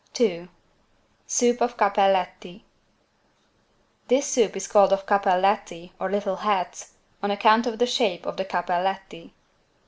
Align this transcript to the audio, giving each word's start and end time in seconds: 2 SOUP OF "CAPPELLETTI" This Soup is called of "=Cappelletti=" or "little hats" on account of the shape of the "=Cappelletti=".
2 0.13 0.49
SOUP 1.27 1.61
OF 1.61 1.77
"CAPPELLETTI" 1.77 2.63
This 4.07 4.25
Soup 4.25 4.55
is 4.57 4.65
called 4.65 4.91
of 4.91 5.05
"=Cappelletti=" 5.05 5.91
or 5.99 6.09
"little 6.09 6.37
hats" 6.37 6.93
on 7.21 7.29
account 7.29 7.67
of 7.67 7.77
the 7.77 7.85
shape 7.85 8.25
of 8.25 8.35
the 8.35 8.45
"=Cappelletti=". 8.45 9.29